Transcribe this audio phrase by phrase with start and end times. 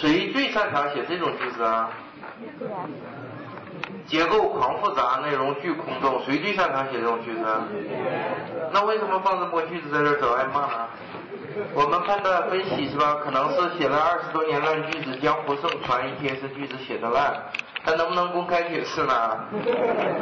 [0.00, 1.90] 谁最擅长写这种句子啊？
[4.06, 7.44] 结构狂复杂，内容巨空洞，谁最擅长写这种句子？
[8.72, 10.88] 那为什么放这么个句子在这找挨骂呢？
[11.74, 13.18] 我们判断分析是吧？
[13.22, 17.34] 可能是写了二十多年烂句子，江湖盛传 ETS 句子写的烂，
[17.84, 19.38] 他能不能公开解释呢？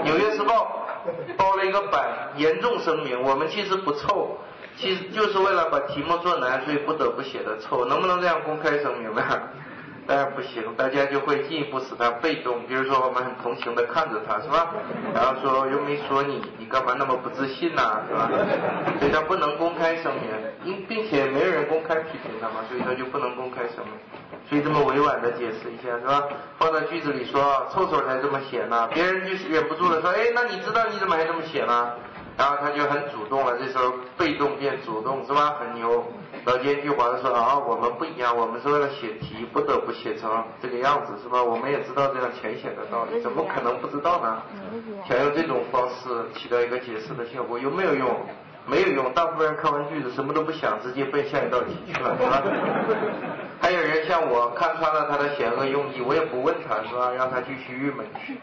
[0.03, 0.89] 纽约时报
[1.37, 2.05] 包了一个版，
[2.35, 4.39] 严重声明：我们其实不臭，
[4.77, 7.85] 其实就是为了把题目做难，所以不得不写的臭。
[7.85, 9.23] 能不能这样公开声明呢？
[10.09, 12.67] 当然不行，大家就会进一步使他被动。
[12.67, 14.73] 比如说，我们很同情的看着他，是吧？
[15.15, 18.01] 然后说又没说你，你干嘛那么不自信呢？
[18.09, 18.31] 是吧？
[18.99, 20.25] 所以他不能公开声明，
[20.65, 23.93] 因并且没有人公开批评他嘛，所以他就不能公开声明。
[24.49, 26.25] 所以这么委婉的解释一下，是吧？
[26.57, 31.93] 放在句子里说，臭手才这么写呢，别人就是忍不住了，说，哎，那你知道你怎么还这么写呢？
[32.39, 35.57] 然后他就很主动了，这时候被动变主动，是吧？
[35.59, 36.05] 很牛。
[36.45, 41.43] 老奸巨猾的说啊，我们不一样，我们是为了写题，不得不写成这个样子，是吧？
[41.43, 44.41] 我们也知道这样浅显的道理，怎么可能不知道呢？
[45.09, 48.09] 想用这种方式起到一个解释的效果，有没有用？
[48.67, 52.43] 没有用，大部分人看完句子什么都不想，直接奔下一道题去了，是吧？
[54.21, 57.11] 我看穿了他的险恶用意，我也不问他，是吧？
[57.17, 58.35] 让他继续郁闷去，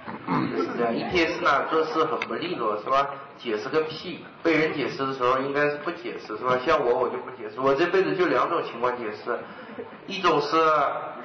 [0.56, 0.96] 就是这样。
[0.96, 3.10] 一天是呢做事很不利落，是吧？
[3.38, 4.24] 解释个屁！
[4.42, 6.58] 被人解释的时候应该是不解释，是吧？
[6.66, 9.38] 像我我就不解释，我这辈子就两种情况解释，
[10.08, 10.58] 一种是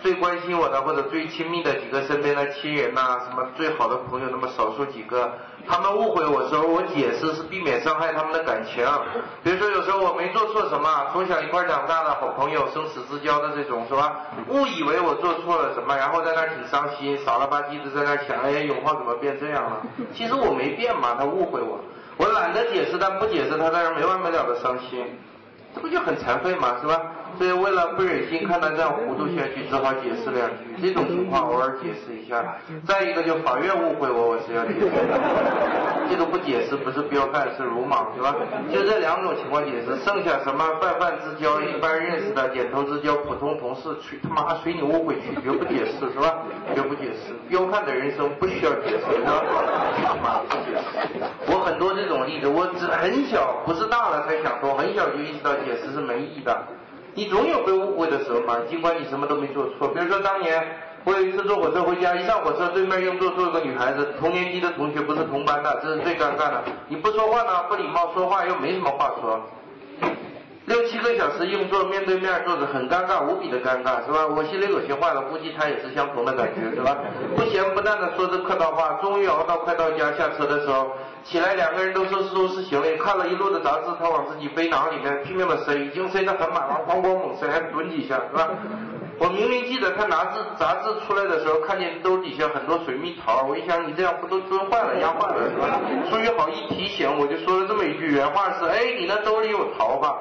[0.02, 5.30] 最关心我的或者最亲密的几个身边的亲人呐，什么最好的朋友那么少数几个，
[5.68, 8.84] 他们误会我时候，我解释是避免伤害他们的感情。
[9.42, 14.16] 比如说有时候我没做错什么，从小一块长大的好朋友，生死之交的这种，是吧？
[14.48, 19.82] 误以为我做错了什么，然后在那挺伤心，傻了吧唧的在那想，哎，永浩怎么变这样了？
[20.16, 21.78] 其实我没变嘛，他误会我。
[22.16, 25.18] 我懒得解释，但不解释，他在那没完没了的伤心，
[25.74, 26.76] 这不就很残废嘛？
[26.80, 27.00] 是吧？
[27.38, 30.74] 所以为了不忍心看他这样糊涂下去，只好解释两句。
[30.82, 32.56] 这种情况偶尔解释一下。
[32.84, 35.20] 再一个就法院误会我，我是要解释的。
[36.10, 38.34] 这个不解释不是彪悍，是鲁莽，是吧？
[38.72, 46.42] 就这两种情况解释，剩下什么泛泛之交、一般认识的点头之交、普通同事，去他妈随你误会去，绝不解释，是吧？
[46.74, 47.32] 绝不解释。
[47.48, 49.40] 彪悍的人生不需要解释，是吧？
[52.48, 56.56] 我只很小，不是大了才想通，很小就意识到解释是没意义的。
[57.14, 59.88] 你总有被误会的时候嘛，尽管你什么都没做错。
[59.88, 60.64] 比如说当年
[61.04, 66.62] 我有一次坐火车回家，一上火车对面又坐坐一个女孩子，同年级的同学不是同班的，这是最尴尬的。
[66.88, 69.40] 你不说话呢，不礼貌，说话又没什么话说。
[70.70, 74.24] 六七个小时硬座，面对面坐着，很尴尬，无比的尴尬，是吧？
[74.24, 76.96] 我心里有些话了，估计他也是相同的感觉，是吧？
[77.34, 80.92] 不咸不淡的说着客套话，终于熬到快到家，下车的时候，
[81.24, 88.48] 起来两个人都收拾收拾行李，看了一路的杂志，他往自己背囊里面拼命的塞，已经塞得很满了，咣咣猛塞，还蹲几下，是吧？
[89.20, 95.78] 我明明记得他拿字杂志出来的时候，看见兜底下很多水蜜桃，我一想你这样不都蹲坏了、压坏了是吧？
[96.08, 100.16] 出于好意提醒，我就说了这么一句，原话是：哎，你那兜里有桃吧？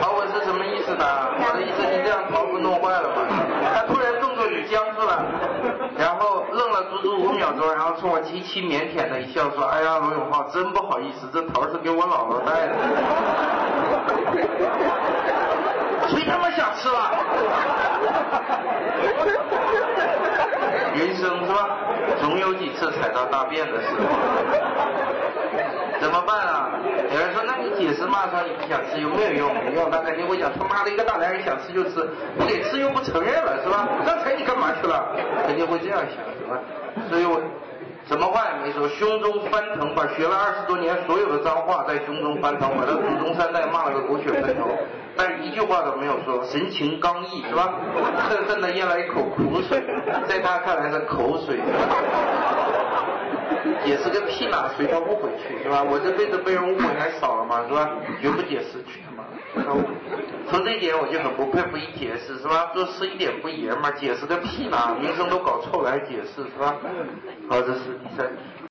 [0.00, 1.04] 好，我是什么意思呢？
[1.36, 3.16] 我的意思，你这样桃不弄坏了吗？
[3.74, 5.22] 他突然动作就僵住了，
[5.98, 12.74] 然后愣了足足五秒钟，然后冲我极其腼腆的一笑说：“哎呀，罗永浩，真不好意思，这桃是给我姥姥带的。”
[16.08, 17.10] 谁他妈想吃了？
[20.94, 21.78] 人生是吧？
[22.20, 23.96] 总有几次踩到大便的时候。
[26.00, 26.70] 怎么办啊？
[27.12, 28.28] 有人说，那你解释嘛？
[28.30, 29.54] 说你不想吃有没有用？
[29.64, 32.06] 没用，他肯定会讲他妈的一个大男人想吃就吃，
[32.38, 33.88] 不给吃又不承认了，是吧？
[34.04, 35.16] 刚才你干嘛去了？
[35.46, 36.60] 肯定会这样想，是吧？
[37.08, 37.40] 所以我
[38.06, 44.68] 什么话也没说，胸中翻腾，把学了二十多年所有的脏话在胸中翻腾，把他祖宗三代骂了个狗血喷头，
[45.16, 47.72] 但是一句话都没有说，神情刚毅，是吧？
[48.28, 49.82] 恨恨的咽了一口苦水，
[50.28, 51.58] 在他看来是口水。
[53.90, 55.82] 解释个屁嘛，谁他误会去是吧？
[55.82, 57.66] 我这辈子被人误会还少了嘛？
[57.66, 57.90] 是吧？
[58.22, 59.24] 绝不解释去他妈！
[60.48, 62.70] 从这一点我就很不佩服一解释是吧？
[62.72, 64.94] 做事一点不爷们，解释个屁嘛！
[65.00, 66.76] 名声都搞臭了还解释是吧？
[67.48, 68.30] 好，这是第三。